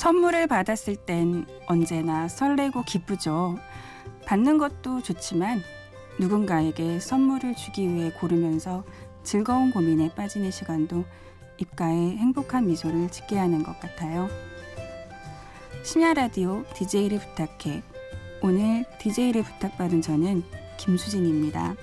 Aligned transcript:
선물을 0.00 0.46
받았을 0.46 0.96
땐 0.96 1.44
언제나 1.66 2.26
설레고 2.26 2.84
기쁘죠. 2.84 3.58
받는 4.24 4.56
것도 4.56 5.02
좋지만 5.02 5.60
누군가에게 6.18 6.98
선물을 6.98 7.54
주기 7.54 7.86
위해 7.86 8.10
고르면서 8.10 8.82
즐거운 9.24 9.70
고민에 9.70 10.14
빠지는 10.14 10.50
시간도 10.50 11.04
입가에 11.58 12.16
행복한 12.16 12.66
미소를 12.66 13.10
짓게 13.10 13.36
하는 13.36 13.62
것 13.62 13.78
같아요. 13.78 14.30
심야 15.82 16.14
라디오 16.14 16.64
DJ를 16.72 17.18
부탁해. 17.18 17.82
오늘 18.40 18.86
DJ를 19.00 19.42
부탁받은 19.42 20.00
저는 20.00 20.42
김수진입니다. 20.78 21.76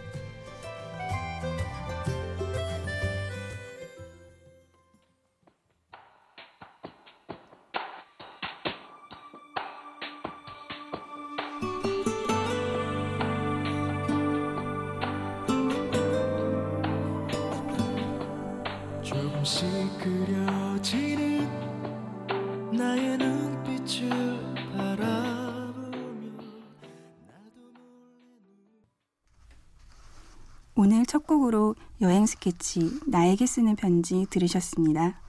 오늘 30.80 31.08
첫 31.08 31.26
곡으로 31.26 31.74
여행 32.02 32.28
스케치 32.28 33.00
나에게 33.08 33.48
쓰는 33.48 33.76
편지 33.76 34.28
들으셨습니다. 34.30 35.20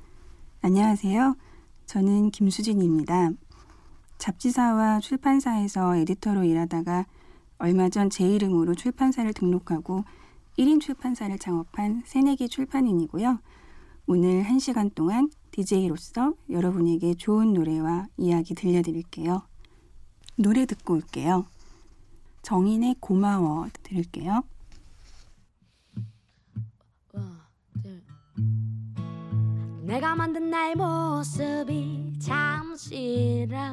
안녕하세요. 0.60 1.36
저는 1.86 2.32
김수진입니다. 2.32 3.30
잡지사와 4.18 5.00
출판사에서 5.00 5.96
에디터로 5.96 6.44
일하다가 6.44 7.06
얼마 7.56 7.88
전 7.88 8.10
제 8.10 8.28
이름으로 8.28 8.74
출판사를 8.74 9.32
등록하고 9.32 10.04
1인 10.58 10.82
출판사를 10.82 11.38
창업한 11.38 12.02
새내기 12.04 12.50
출판인이고요. 12.50 13.38
오늘 14.06 14.44
1시간 14.44 14.94
동안 14.94 15.30
DJ로서 15.52 16.34
여러분에게 16.50 17.14
좋은 17.14 17.54
노래와 17.54 18.08
이야기 18.18 18.54
들려드릴게요. 18.54 19.40
노래 20.36 20.66
듣고 20.66 20.92
올게요. 20.92 21.46
정인의 22.42 22.96
고마워 23.00 23.68
들을게요. 23.82 24.42
내가 29.88 30.14
만든 30.14 30.50
나의 30.50 30.74
모습이 30.74 32.12
참 32.20 32.76
싫어 32.76 33.72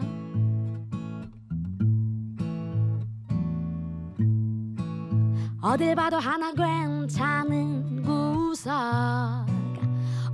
어딜 5.62 5.94
봐도 5.94 6.18
하나 6.18 6.54
괜찮은 6.54 8.04
구석 8.04 8.72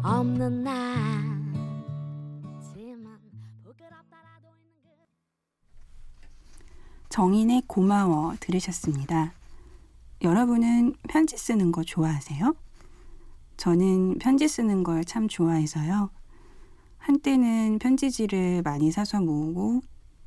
없는 0.03 0.59
있는 0.59 1.51
그 3.63 3.73
정인의 7.09 7.63
고마워 7.65 8.35
들으셨습니다. 8.39 9.33
여러분은 10.21 10.93
편지 11.09 11.37
쓰는 11.37 11.71
거 11.71 11.83
좋아하세요? 11.83 12.53
저는 13.61 14.17
편지 14.17 14.47
쓰는 14.47 14.83
걸 14.83 15.03
참 15.03 15.27
좋아해서요. 15.27 16.09
한때는 16.97 17.77
편지지를 17.77 18.63
많이 18.63 18.91
사서 18.91 19.21
모으고 19.21 19.81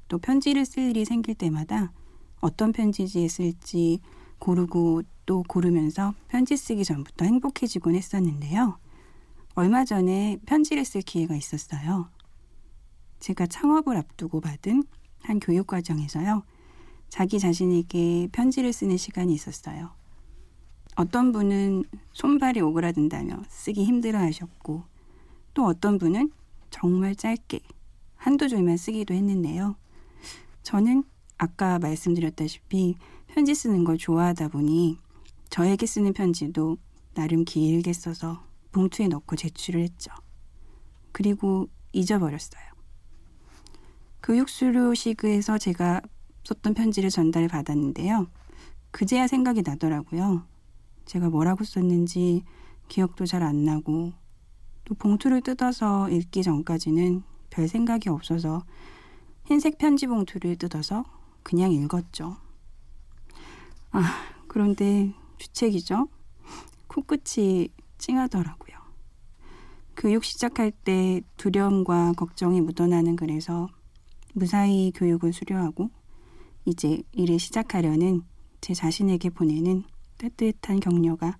또 0.06 0.18
편지를 0.18 0.64
쓸 0.64 0.90
일이 0.90 1.04
생길 1.04 1.34
때마다 1.34 1.92
어떤 2.40 2.70
편지지에 2.70 3.26
쓸지 3.26 3.98
고르고 4.38 5.02
또 5.26 5.42
고르면서 5.48 6.14
편지 6.28 6.56
쓰기 6.56 6.84
전부터 6.84 7.24
행복해지곤 7.24 7.96
했었는데요. 7.96 8.78
얼마 9.56 9.84
전에 9.84 10.38
편지를 10.46 10.84
쓸 10.84 11.02
기회가 11.02 11.34
있었어요. 11.34 12.10
제가 13.18 13.48
창업을 13.48 13.96
앞두고 13.96 14.42
받은 14.42 14.84
한 15.22 15.40
교육과정에서요. 15.40 16.44
자기 17.08 17.40
자신에게 17.40 18.28
편지를 18.30 18.72
쓰는 18.72 18.96
시간이 18.96 19.34
있었어요. 19.34 19.90
어떤 20.96 21.32
분은 21.32 21.84
손발이 22.12 22.60
오그라든다며 22.60 23.42
쓰기 23.48 23.84
힘들어 23.84 24.18
하셨고, 24.18 24.84
또 25.54 25.64
어떤 25.66 25.98
분은 25.98 26.30
정말 26.70 27.14
짧게 27.14 27.60
한두 28.16 28.48
줄만 28.48 28.76
쓰기도 28.76 29.14
했는데요. 29.14 29.76
저는 30.62 31.04
아까 31.36 31.78
말씀드렸다시피 31.78 32.96
편지 33.26 33.54
쓰는 33.54 33.84
걸 33.84 33.98
좋아하다 33.98 34.48
보니 34.48 34.98
저에게 35.50 35.86
쓰는 35.86 36.12
편지도 36.12 36.78
나름 37.14 37.44
길게 37.44 37.92
써서 37.92 38.44
봉투에 38.72 39.08
넣고 39.08 39.36
제출을 39.36 39.82
했죠. 39.82 40.10
그리고 41.12 41.68
잊어버렸어요. 41.92 42.62
교육수료 44.22 44.94
시그에서 44.94 45.58
제가 45.58 46.00
썼던 46.44 46.74
편지를 46.74 47.10
전달 47.10 47.46
받았는데요. 47.46 48.26
그제야 48.90 49.26
생각이 49.26 49.62
나더라고요. 49.62 50.44
제가 51.06 51.30
뭐라고 51.30 51.64
썼는지 51.64 52.42
기억도 52.88 53.26
잘 53.26 53.42
안 53.42 53.64
나고 53.64 54.12
또 54.84 54.94
봉투를 54.94 55.40
뜯어서 55.40 56.08
읽기 56.10 56.42
전까지는 56.42 57.22
별 57.50 57.68
생각이 57.68 58.08
없어서 58.08 58.64
흰색 59.44 59.78
편지 59.78 60.06
봉투를 60.06 60.56
뜯어서 60.56 61.04
그냥 61.42 61.72
읽었죠. 61.72 62.36
아, 63.92 64.02
그런데 64.48 65.14
주책이죠? 65.38 66.08
코끝이 66.86 67.68
찡하더라고요. 67.98 68.74
교육 69.96 70.24
시작할 70.24 70.70
때 70.70 71.22
두려움과 71.36 72.12
걱정이 72.12 72.60
묻어나는 72.60 73.16
글에서 73.16 73.68
무사히 74.34 74.92
교육을 74.94 75.32
수료하고 75.32 75.90
이제 76.64 77.02
일을 77.12 77.38
시작하려는 77.38 78.22
제 78.60 78.74
자신에게 78.74 79.30
보내는 79.30 79.84
따뜻한 80.18 80.80
격려가 80.80 81.38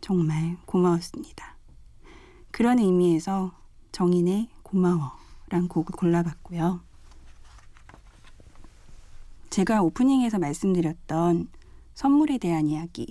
정말 0.00 0.56
고마웠습니다. 0.66 1.56
그런 2.50 2.78
의미에서 2.78 3.52
정인의 3.92 4.48
고마워란 4.62 5.68
곡을 5.68 5.96
골라봤고요. 5.96 6.80
제가 9.50 9.82
오프닝에서 9.82 10.38
말씀드렸던 10.38 11.48
선물에 11.94 12.38
대한 12.38 12.66
이야기 12.66 13.06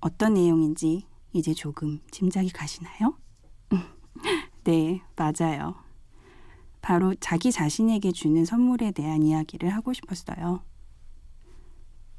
어떤 0.00 0.34
내용인지 0.34 1.06
이제 1.32 1.54
조금 1.54 2.00
짐작이 2.10 2.50
가시나요? 2.50 3.16
네, 4.64 5.00
맞아요. 5.16 5.74
바로 6.82 7.14
자기 7.14 7.52
자신에게 7.52 8.12
주는 8.12 8.44
선물에 8.44 8.92
대한 8.92 9.22
이야기를 9.22 9.70
하고 9.70 9.92
싶었어요. 9.92 10.62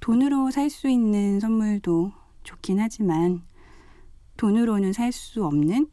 돈으로 0.02 0.50
살 0.52 0.70
수 0.70 0.90
있는 0.90 1.40
선물도 1.40 2.12
좋긴 2.44 2.80
하지만 2.80 3.44
돈으로는 4.36 4.94
살 4.94 5.12
수 5.12 5.46
없는 5.46 5.90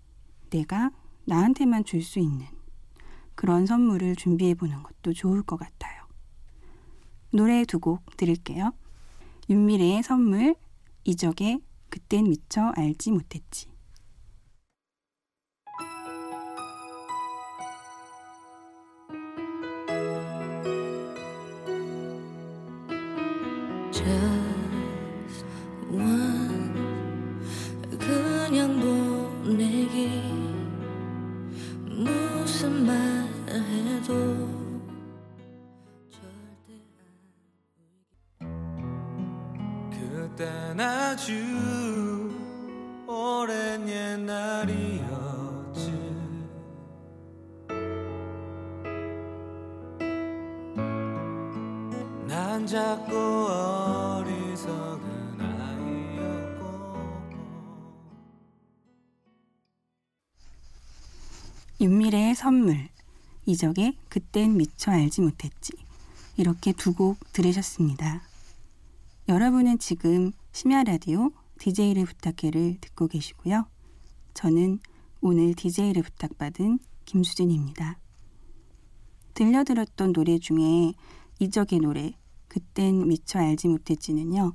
내가 0.51 0.91
나한테만 1.27 1.84
줄 1.84 2.03
수 2.03 2.19
있는 2.19 2.47
그런 3.34 3.66
선물을 3.66 4.16
준비해 4.16 4.55
보는 4.55 4.83
것도 4.83 5.13
좋을 5.13 5.43
것 5.43 5.57
같아요. 5.59 6.03
노래 7.31 7.65
두 7.66 7.78
곡 7.78 8.16
들을게요. 8.16 8.72
윤미래의 9.51 10.03
선물, 10.03 10.57
이적의 11.04 11.61
그땐 11.91 12.25
미처 12.31 12.72
알지 12.75 13.13
못했지. 13.13 13.69
아주 41.00 41.33
오랜 43.06 43.89
옛날이었지 43.89 44.33
난 52.27 52.66
작고 52.66 53.16
어리석은 54.27 55.41
아이였고 55.41 56.66
윤미래의 61.80 62.34
선물, 62.34 62.89
이적의 63.47 63.97
그땐 64.09 64.56
미처 64.56 64.91
알지 64.91 65.21
못했지. 65.21 65.74
이렇게 66.36 66.72
두 66.72 66.92
곡 66.92 67.18
들으셨습니다. 67.33 68.22
여러분은 69.28 69.78
지금 69.78 70.33
심야 70.53 70.83
라디오 70.83 71.30
DJ를 71.59 72.04
부탁해를 72.04 72.78
듣고 72.80 73.06
계시고요. 73.06 73.66
저는 74.34 74.80
오늘 75.21 75.54
DJ를 75.54 76.03
부탁받은 76.03 76.78
김수진입니다. 77.04 77.98
들려들었던 79.34 80.12
노래 80.12 80.39
중에 80.39 80.95
이적의 81.39 81.80
노래 81.80 82.12
그땐 82.48 83.06
미처 83.06 83.39
알지 83.39 83.68
못했지는요. 83.68 84.53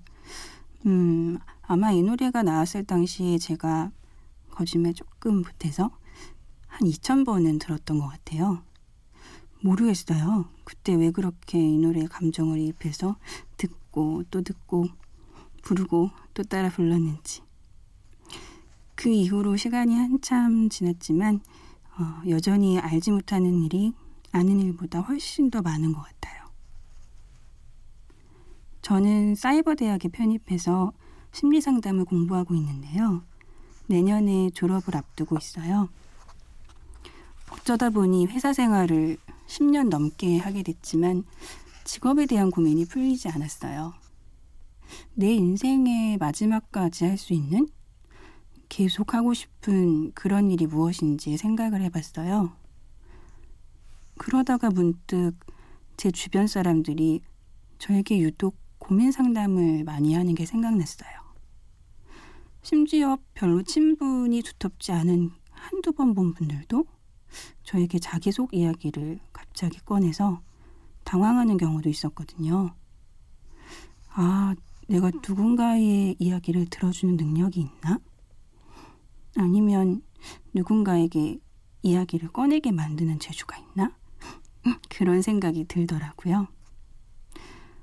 음, 0.85 1.37
아마 1.61 1.91
이 1.91 2.01
노래가 2.01 2.43
나왔을 2.43 2.83
당시에 2.83 3.37
제가 3.37 3.91
거짓말 4.51 4.93
조금 4.93 5.37
못해서 5.37 5.89
한 6.67 6.87
2,000번은 6.87 7.59
들었던 7.59 7.99
것 7.99 8.07
같아요. 8.07 8.61
모르겠어요. 9.61 10.49
그때 10.65 10.93
왜 10.95 11.11
그렇게 11.11 11.59
이 11.59 11.77
노래에 11.77 12.07
감정을 12.07 12.59
이입해서 12.59 13.15
듣고 13.55 14.23
또 14.29 14.41
듣고 14.41 14.87
부르고 15.63 16.11
또 16.33 16.43
따라 16.43 16.69
불렀는지. 16.69 17.41
그 18.95 19.09
이후로 19.09 19.57
시간이 19.57 19.95
한참 19.95 20.69
지났지만 20.69 21.41
어, 21.97 22.21
여전히 22.29 22.79
알지 22.79 23.11
못하는 23.11 23.63
일이 23.63 23.93
아는 24.31 24.59
일보다 24.59 25.01
훨씬 25.01 25.49
더 25.49 25.61
많은 25.61 25.93
것 25.93 26.01
같아요. 26.01 26.43
저는 28.81 29.35
사이버 29.35 29.75
대학에 29.75 30.09
편입해서 30.09 30.91
심리 31.31 31.61
상담을 31.61 32.05
공부하고 32.05 32.53
있는데요. 32.55 33.23
내년에 33.87 34.49
졸업을 34.51 34.95
앞두고 34.95 35.37
있어요. 35.37 35.89
어쩌다 37.51 37.89
보니 37.89 38.27
회사 38.27 38.53
생활을 38.53 39.17
10년 39.47 39.89
넘게 39.89 40.37
하게 40.37 40.63
됐지만 40.63 41.23
직업에 41.83 42.25
대한 42.25 42.49
고민이 42.49 42.85
풀리지 42.85 43.29
않았어요. 43.29 43.93
내 45.13 45.33
인생의 45.33 46.17
마지막까지 46.17 47.05
할 47.05 47.17
수 47.17 47.33
있는 47.33 47.67
계속 48.69 49.13
하고 49.13 49.33
싶은 49.33 50.11
그런 50.13 50.49
일이 50.49 50.65
무엇인지 50.65 51.37
생각을 51.37 51.81
해봤어요. 51.81 52.55
그러다가 54.17 54.69
문득 54.69 55.33
제 55.97 56.11
주변 56.11 56.47
사람들이 56.47 57.21
저에게 57.77 58.19
유독 58.19 58.55
고민 58.79 59.11
상담을 59.11 59.83
많이 59.83 60.13
하는 60.13 60.35
게 60.35 60.45
생각났어요. 60.45 61.11
심지어 62.61 63.17
별로 63.33 63.61
친분이 63.61 64.41
두텁지 64.41 64.91
않은 64.91 65.31
한두 65.51 65.91
번 65.91 66.13
본 66.13 66.33
분들도 66.33 66.85
저에게 67.63 67.99
자기 67.99 68.31
속 68.31 68.53
이야기를 68.53 69.19
갑자기 69.31 69.79
꺼내서 69.79 70.41
당황하는 71.03 71.57
경우도 71.57 71.89
있었거든요. 71.89 72.73
아, 74.15 74.55
내가 74.87 75.11
누군가의 75.11 76.15
이야기를 76.19 76.67
들어주는 76.67 77.17
능력이 77.17 77.59
있나? 77.61 77.99
아니면 79.35 80.01
누군가에게 80.53 81.39
이야기를 81.81 82.29
꺼내게 82.29 82.71
만드는 82.71 83.19
재주가 83.19 83.57
있나? 83.57 83.95
그런 84.89 85.21
생각이 85.21 85.65
들더라고요. 85.65 86.47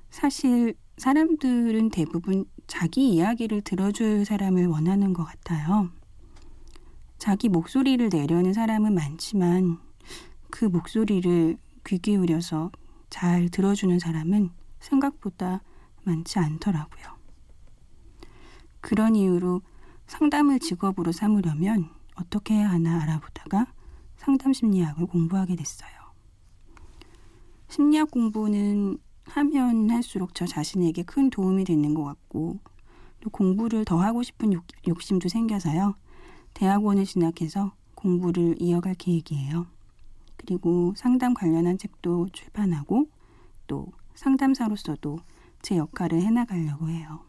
사실 0.09 0.75
사람들은 0.97 1.89
대부분 1.89 2.45
자기 2.67 3.09
이야기를 3.09 3.61
들어줄 3.61 4.25
사람을 4.25 4.67
원하는 4.67 5.13
것 5.13 5.23
같아요. 5.23 5.89
자기 7.17 7.49
목소리를 7.49 8.09
내려는 8.09 8.53
사람은 8.53 8.93
많지만 8.93 9.77
그 10.49 10.65
목소리를 10.65 11.57
귀 11.85 11.97
기울여서 11.97 12.71
잘 13.09 13.49
들어주는 13.49 13.99
사람은 13.99 14.49
생각보다 14.79 15.61
많지 16.03 16.39
않더라고요. 16.39 17.17
그런 18.79 19.15
이유로 19.15 19.61
상담을 20.07 20.59
직업으로 20.59 21.11
삼으려면 21.11 21.89
어떻게 22.15 22.55
해야 22.55 22.69
하나 22.69 23.01
알아보다가 23.01 23.67
상담 24.17 24.53
심리학을 24.53 25.07
공부하게 25.07 25.55
됐어요. 25.55 25.89
심리학 27.69 28.11
공부는 28.11 28.97
하면 29.23 29.89
할수록 29.89 30.35
저 30.35 30.45
자신에게 30.45 31.03
큰 31.03 31.29
도움이 31.29 31.63
되는 31.63 31.93
것 31.93 32.03
같고 32.03 32.59
또 33.21 33.29
공부를 33.29 33.85
더 33.85 34.01
하고 34.01 34.23
싶은 34.23 34.51
욕, 34.51 34.65
욕심도 34.87 35.29
생겨서요. 35.29 35.95
대학원을 36.53 37.05
진학해서 37.05 37.73
공부를 37.95 38.55
이어갈 38.59 38.95
계획이에요. 38.95 39.67
그리고 40.35 40.93
상담 40.97 41.33
관련한 41.33 41.77
책도 41.77 42.29
출판하고 42.33 43.07
또 43.67 43.87
상담사로서도 44.15 45.19
제 45.61 45.77
역할을 45.77 46.21
해나가려고 46.21 46.89
해요. 46.89 47.25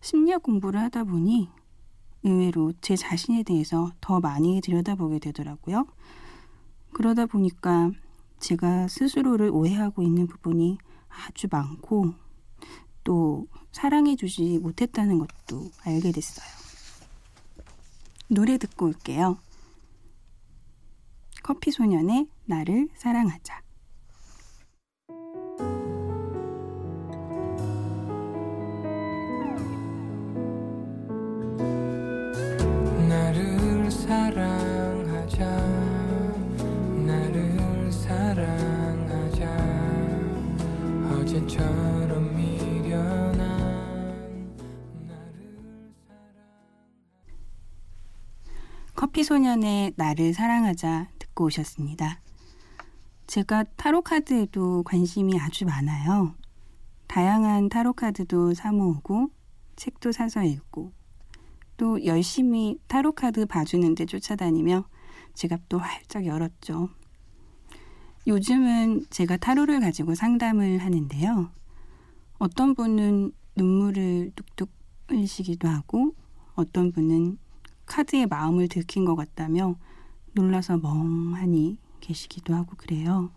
심리학 0.00 0.42
공부를 0.42 0.80
하다 0.80 1.04
보니 1.04 1.48
의외로 2.22 2.72
제 2.80 2.96
자신에 2.96 3.42
대해서 3.42 3.92
더 4.00 4.20
많이 4.20 4.60
들여다보게 4.60 5.18
되더라고요. 5.18 5.86
그러다 6.92 7.26
보니까 7.26 7.90
제가 8.38 8.88
스스로를 8.88 9.50
오해하고 9.50 10.02
있는 10.02 10.26
부분이 10.26 10.78
아주 11.08 11.48
많고 11.50 12.14
또 13.02 13.46
사랑해주지 13.72 14.58
못했다는 14.58 15.18
것도 15.18 15.70
알게 15.84 16.12
됐어요. 16.12 16.46
노래 18.28 18.56
듣고 18.58 18.86
올게요. 18.86 19.38
커피 21.42 21.70
소년의 21.70 22.28
나를 22.46 22.88
사랑하자. 22.96 23.63
피 49.14 49.22
소년의 49.22 49.92
나를 49.94 50.34
사랑하자 50.34 51.06
듣고 51.20 51.44
오셨습니다. 51.44 52.20
제가 53.28 53.62
타로 53.76 54.02
카드에도 54.02 54.82
관심이 54.82 55.38
아주 55.38 55.64
많아요. 55.66 56.34
다양한 57.06 57.68
타로 57.68 57.92
카드도 57.92 58.54
사모으고 58.54 59.30
책도 59.76 60.10
사서 60.10 60.42
읽고 60.42 60.90
또 61.76 62.04
열심히 62.04 62.80
타로 62.88 63.12
카드 63.12 63.46
봐주는데 63.46 64.06
쫓아다니며 64.06 64.84
지갑도 65.34 65.78
활짝 65.78 66.26
열었죠. 66.26 66.88
요즘은 68.26 69.06
제가 69.10 69.36
타로를 69.36 69.78
가지고 69.78 70.16
상담을 70.16 70.78
하는데요. 70.78 71.52
어떤 72.38 72.74
분은 72.74 73.30
눈물을 73.54 74.32
뚝뚝 74.34 74.70
흘리시기도 75.06 75.68
하고 75.68 76.16
어떤 76.56 76.90
분은 76.90 77.38
카드에 77.86 78.26
마음을 78.26 78.68
들킨 78.68 79.04
것 79.04 79.14
같다며 79.16 79.76
놀라서 80.32 80.78
멍하니 80.78 81.78
계시기도 82.00 82.54
하고 82.54 82.76
그래요. 82.76 83.30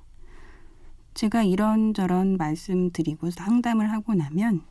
제가 1.13 1.43
이런저런 1.43 2.37
말씀드리고 2.37 3.31
상담을 3.31 3.91
하고 3.91 4.13
나면 4.13 4.61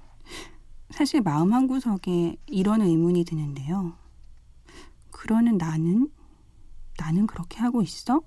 사실 0.90 1.20
마음 1.20 1.52
한구석에 1.52 2.36
이런 2.46 2.80
의문이 2.80 3.24
드는데요. 3.24 3.96
그러는 5.10 5.58
나는? 5.58 6.10
나는 6.98 7.26
그렇게 7.26 7.58
하고 7.58 7.82
있어? 7.82 8.22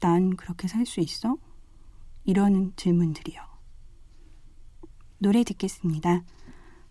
난 0.00 0.36
그렇게 0.36 0.68
살 0.68 0.86
수 0.86 1.00
있어? 1.00 1.36
이러는 2.24 2.72
질문들이요. 2.76 3.40
노래 5.18 5.44
듣겠습니다. 5.44 6.22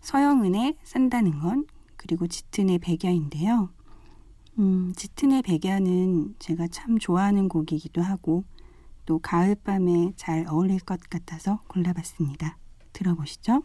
서영은의 0.00 0.78
산다는 0.82 1.40
건 1.40 1.66
그리고 1.96 2.26
짙은의 2.26 2.78
백야인데요. 2.78 3.70
음, 4.58 4.92
짙은의 4.96 5.42
백야는 5.42 6.36
제가 6.38 6.68
참 6.68 6.98
좋아하는 6.98 7.48
곡이기도 7.48 8.02
하고 8.02 8.44
또 9.04 9.18
가을밤에 9.18 10.12
잘 10.16 10.46
어울릴 10.48 10.80
것 10.80 11.00
같아서 11.08 11.60
골라봤습니다. 11.68 12.58
들어보시죠. 12.92 13.62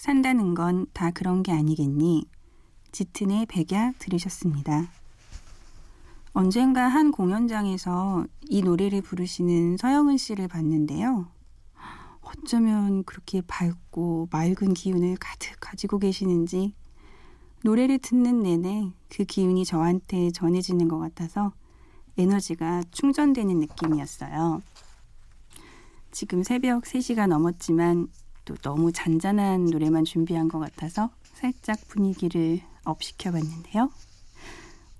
산다는 0.00 0.54
건 0.54 0.86
다 0.94 1.10
그런 1.10 1.42
게 1.42 1.52
아니겠니? 1.52 2.24
짙은의 2.90 3.44
백야 3.46 3.92
들으셨습니다. 3.98 4.88
언젠가 6.32 6.88
한 6.88 7.12
공연장에서 7.12 8.24
이 8.48 8.62
노래를 8.62 9.02
부르시는 9.02 9.76
서영은 9.76 10.16
씨를 10.16 10.48
봤는데요. 10.48 11.28
어쩌면 12.22 13.04
그렇게 13.04 13.42
밝고 13.42 14.28
맑은 14.30 14.72
기운을 14.72 15.18
가득 15.20 15.60
가지고 15.60 15.98
계시는지 15.98 16.72
노래를 17.62 17.98
듣는 17.98 18.42
내내 18.42 18.92
그 19.10 19.24
기운이 19.24 19.66
저한테 19.66 20.30
전해지는 20.30 20.88
것 20.88 20.98
같아서 20.98 21.52
에너지가 22.16 22.84
충전되는 22.90 23.60
느낌이었어요. 23.60 24.62
지금 26.10 26.42
새벽 26.42 26.84
3시가 26.84 27.26
넘었지만 27.26 28.08
또 28.50 28.56
너무 28.62 28.90
잔잔한 28.90 29.66
노래만 29.66 30.04
준비한 30.04 30.48
것 30.48 30.58
같아서 30.58 31.10
살짝 31.34 31.78
분위기를 31.86 32.60
up 32.84 33.00
시켜봤는데요. 33.02 33.90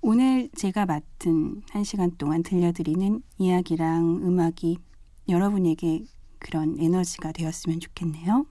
오늘 0.03 0.49
제가 0.55 0.87
맡은 0.87 1.63
한 1.71 1.83
시간 1.83 2.17
동안 2.17 2.45
들려드리는 2.45 3.21
이야기랑 3.39 4.21
음악이 4.23 4.79
여러분에게 5.29 6.05
그런 6.39 6.79
에너지가 6.79 7.33
되었으면 7.33 7.81
좋겠네요. 7.81 8.47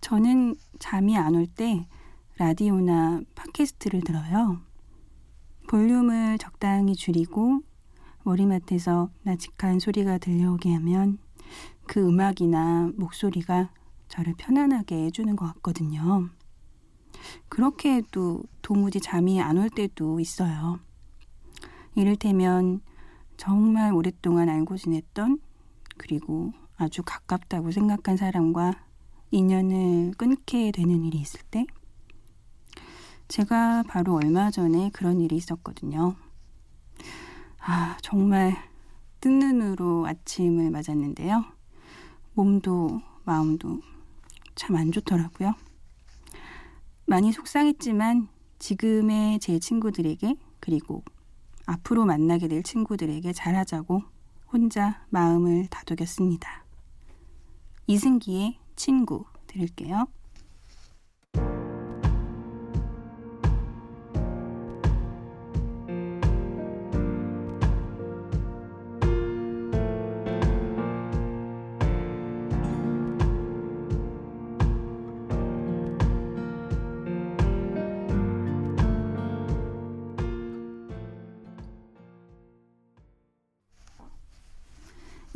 저는 0.00 0.56
잠이 0.80 1.16
안 1.16 1.34
올 1.34 1.46
때 1.46 1.86
라디오나 2.36 3.22
팟캐스트를 3.34 4.00
들어요. 4.00 4.60
볼륨을 5.68 6.38
적당히 6.38 6.94
줄이고 6.96 7.60
머리맡에서 8.24 9.10
나직한 9.22 9.78
소리가 9.78 10.18
들려오게 10.18 10.72
하면 10.74 11.18
그 11.88 12.06
음악이나 12.06 12.92
목소리가 12.96 13.70
저를 14.08 14.34
편안하게 14.38 15.06
해주는 15.06 15.34
것 15.34 15.46
같거든요. 15.54 16.28
그렇게 17.48 17.94
해도 17.96 18.42
도무지 18.62 19.00
잠이 19.00 19.40
안 19.40 19.58
올 19.58 19.70
때도 19.70 20.20
있어요. 20.20 20.78
이를테면 21.96 22.80
정말 23.36 23.92
오랫동안 23.92 24.48
알고 24.48 24.76
지냈던 24.76 25.40
그리고 25.96 26.52
아주 26.76 27.02
가깝다고 27.04 27.72
생각한 27.72 28.16
사람과 28.16 28.72
인연을 29.30 30.12
끊게 30.16 30.70
되는 30.70 31.04
일이 31.04 31.18
있을 31.18 31.40
때 31.50 31.66
제가 33.28 33.82
바로 33.88 34.14
얼마 34.14 34.50
전에 34.50 34.90
그런 34.92 35.20
일이 35.20 35.36
있었거든요. 35.36 36.14
아, 37.60 37.98
정말 38.00 38.56
뜬 39.20 39.38
눈으로 39.40 40.06
아침을 40.06 40.70
맞았는데요. 40.70 41.57
몸도 42.38 43.02
마음도 43.24 43.80
참 44.54 44.76
안 44.76 44.92
좋더라고요. 44.92 45.54
많이 47.04 47.32
속상했지만 47.32 48.28
지금의 48.60 49.40
제 49.40 49.58
친구들에게 49.58 50.36
그리고 50.60 51.02
앞으로 51.66 52.04
만나게 52.04 52.46
될 52.46 52.62
친구들에게 52.62 53.32
잘하자고 53.32 54.02
혼자 54.52 55.04
마음을 55.10 55.66
다독였습니다. 55.66 56.64
이승기의 57.88 58.60
친구 58.76 59.24
들을게요. 59.48 60.06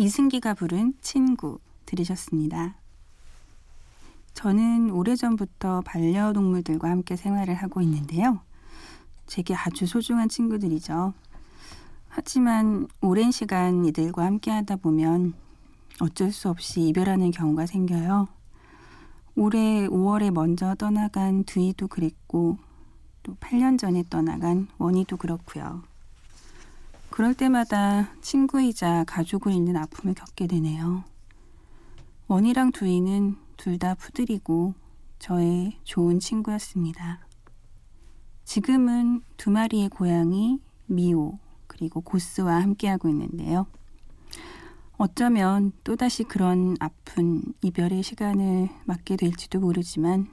이승기가 0.03 0.55
부른 0.55 0.95
친구 1.01 1.61
들으셨습니다. 1.87 2.75
저는 4.35 4.91
오래전부터 4.91 5.83
반려동물들과 5.83 6.91
함께 6.91 7.15
생활을 7.15 7.55
하고 7.55 7.81
있는데요. 7.83 8.41
제게 9.29 9.55
아주 9.55 9.87
소중한 9.87 10.29
친구들이죠. 10.29 11.15
하지만 12.09 12.89
오랜 13.01 13.31
시간 13.31 13.85
이들과 13.85 14.25
함께 14.25 14.51
하다 14.51 14.77
보면 14.77 15.35
어쩔 16.01 16.33
수 16.33 16.49
없이 16.49 16.81
이별하는 16.89 17.31
경우가 17.31 17.67
생겨요. 17.67 18.27
올해 19.37 19.87
5월에 19.87 20.33
먼저 20.33 20.75
떠나간 20.75 21.45
두이도 21.45 21.87
그랬고 21.87 22.59
또 23.23 23.37
8년 23.37 23.79
전에 23.79 24.03
떠나간 24.11 24.67
원이도 24.79 25.17
그렇고요. 25.17 25.85
그럴 27.13 27.35
때마다 27.35 28.09
친구이자 28.23 29.05
가족을 29.05 29.53
잃는 29.53 29.77
아픔을 29.77 30.15
겪게 30.15 30.47
되네요. 30.47 31.05
원이랑 32.27 32.73
두이는 32.73 33.37
둘 33.59 33.79
다 33.79 33.95
푸들이고 33.95 34.75
저의 35.19 35.79
좋은 35.85 36.19
친구였습니다. 36.19 37.21
지금은 38.45 39.21
두 39.37 39.51
마리의 39.51 39.91
고양이 39.91 40.59
미오 40.87 41.39
그리고 41.67 42.01
고스와 42.01 42.61
함께하고 42.63 43.09
있는데요. 43.11 43.67
어쩌면 44.97 45.73
또다시 45.85 46.25
그런 46.25 46.77
아픈 46.81 47.43
이별의 47.63 48.03
시간을 48.03 48.69
맞게 48.85 49.17
될지도 49.17 49.61
모르지만 49.61 50.29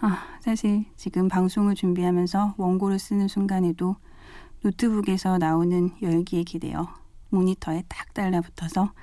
아, 0.00 0.38
사실 0.40 0.86
지금 0.96 1.28
방송을 1.28 1.74
준비하면서 1.74 2.54
원고를 2.56 2.98
쓰는 2.98 3.28
순간에도 3.28 3.96
노트북에서 4.64 5.36
나오는 5.36 5.90
열기에 6.00 6.42
기대어 6.42 6.88
모니터에 7.28 7.84
딱 7.86 8.14
달라붙어서 8.14 8.94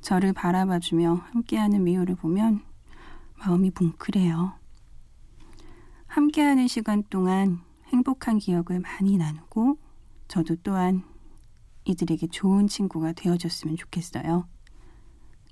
저를 0.00 0.32
바라봐주며 0.32 1.14
함께하는 1.32 1.82
미호를 1.82 2.14
보면 2.14 2.62
마음이 3.36 3.72
뭉클해요. 3.76 4.52
함께하는 6.06 6.68
시간 6.68 7.02
동안 7.10 7.58
행복한 7.86 8.38
기억을 8.38 8.78
많이 8.78 9.16
나누고 9.16 9.76
저도 10.28 10.54
또한 10.62 11.02
이들에게 11.84 12.28
좋은 12.28 12.68
친구가 12.68 13.12
되어줬으면 13.14 13.76
좋겠어요. 13.76 14.46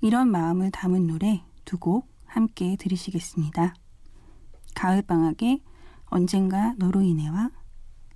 이런 0.01 0.31
마음을 0.31 0.71
담은 0.71 1.07
노래 1.07 1.43
두 1.65 1.77
곡 1.77 2.07
함께 2.25 2.77
들으시겠습니다. 2.77 3.73
가을방학에 4.75 5.61
언젠가 6.05 6.73
너로 6.77 7.01
인해와 7.01 7.49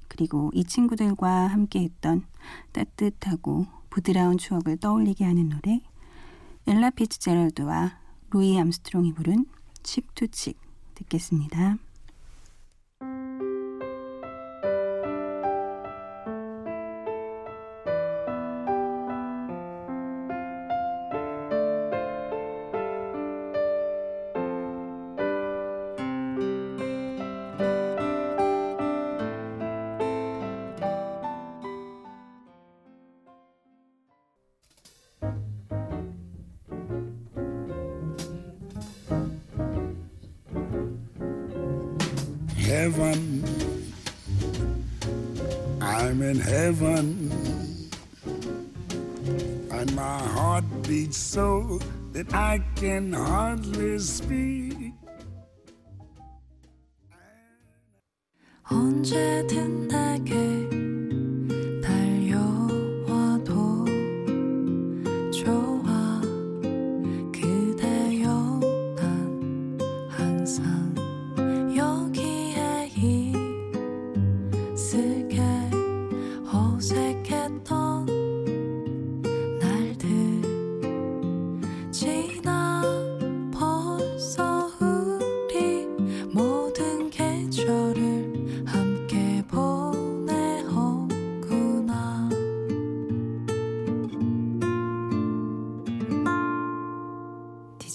그리고 0.07 0.51
이 0.53 0.63
친구들과 0.63 1.47
함께 1.47 1.81
했던 1.81 2.25
따뜻하고 2.71 3.65
부드러운 3.89 4.37
추억을 4.37 4.77
떠올리게 4.77 5.23
하는 5.23 5.49
노래 5.49 5.81
엘라 6.67 6.89
피츠제럴드와 6.91 7.99
루이 8.31 8.59
암스트롱이 8.59 9.13
부른 9.13 9.45
칙투칙 9.83 10.59
듣겠습니다. 10.95 11.77
heaven. 42.84 43.44
I'm 45.80 46.22
in 46.22 46.38
heaven. 46.38 47.30
And 49.70 49.94
my 49.94 50.18
heart 50.18 50.64
beats 50.82 51.16
so 51.16 51.80
that 52.12 52.32
I 52.34 52.60
can 52.76 53.12
hardly 53.12 53.98
speak. 53.98 54.92
언제든 58.70 59.88
내게 59.88 60.73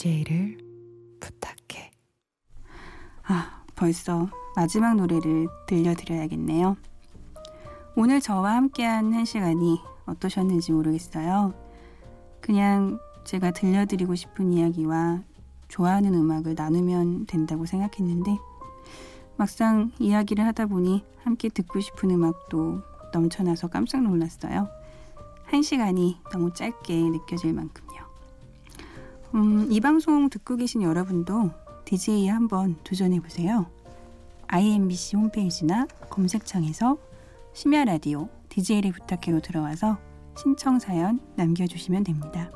DJ를 0.00 0.56
부탁해. 1.20 1.90
아, 3.24 3.62
벌써 3.76 4.30
마지막 4.56 4.96
노래를 4.96 5.46
들려드려야겠네요. 5.66 6.76
오늘 7.96 8.20
저와 8.20 8.54
함께한 8.56 9.12
한 9.12 9.24
시간이 9.26 9.78
어떠셨는지 10.06 10.72
모르겠어요. 10.72 11.52
그냥 12.40 12.98
제가 13.24 13.50
들려드리고 13.50 14.14
싶은 14.14 14.54
이야기와 14.54 15.22
좋아하는 15.68 16.14
음악을 16.14 16.54
나누면 16.56 17.26
된다고 17.26 17.66
생각했는데 17.66 18.38
막상 19.36 19.92
이야기를 19.98 20.46
하다 20.46 20.66
보니 20.66 21.04
함께 21.22 21.50
듣고 21.50 21.80
싶은 21.80 22.10
음악도 22.10 22.80
넘쳐나서 23.12 23.68
깜짝 23.68 24.02
놀랐어요. 24.02 24.66
한 25.44 25.62
시간이 25.62 26.20
너무 26.32 26.54
짧게 26.54 26.94
느껴질 27.10 27.52
만큼. 27.52 27.89
음, 29.34 29.68
이 29.70 29.80
방송 29.80 30.28
듣고 30.28 30.56
계신 30.56 30.82
여러분도 30.82 31.50
DJ 31.84 32.26
한번 32.28 32.76
도전해 32.82 33.20
보세요. 33.20 33.70
IMBC 34.48 35.16
홈페이지나 35.16 35.86
검색창에서 36.08 36.98
심야 37.52 37.84
라디오 37.84 38.28
DJ를 38.48 38.90
부탁해로 38.90 39.40
들어와서 39.40 39.98
신청 40.36 40.80
사연 40.80 41.20
남겨주시면 41.36 42.02
됩니다. 42.02 42.50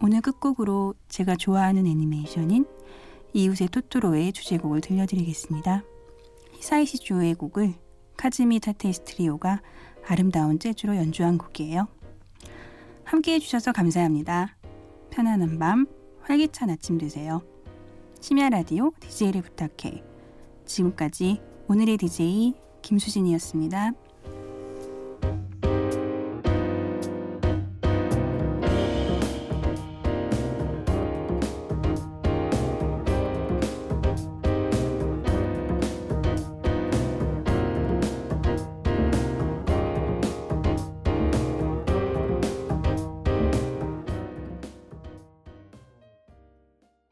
오늘 0.00 0.20
끝곡으로 0.20 0.94
제가 1.08 1.34
좋아하는 1.34 1.88
애니메이션인 1.88 2.64
이웃의 3.32 3.68
토토로의 3.68 4.32
주제곡을 4.32 4.80
들려드리겠습니다. 4.80 5.82
히사이시조의 6.52 7.34
곡을 7.34 7.74
카즈미 8.16 8.60
타테이시 8.60 9.02
트리오가 9.02 9.60
아름다운 10.06 10.60
재즈로 10.60 10.96
연주한 10.96 11.38
곡이에요. 11.38 11.88
함께 13.04 13.34
해주셔서 13.34 13.72
감사합니다. 13.72 14.57
편안한 15.10 15.58
밤, 15.58 15.86
활기찬 16.22 16.70
아침 16.70 16.98
되세요. 16.98 17.42
심야 18.20 18.48
라디오 18.48 18.90
DJ를 19.00 19.42
부탁해. 19.42 20.02
지금까지 20.64 21.40
오늘의 21.68 21.96
DJ 21.96 22.54
김수진이었습니다. 22.82 23.92